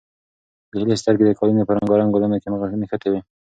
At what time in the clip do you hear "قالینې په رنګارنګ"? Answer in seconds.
1.39-2.09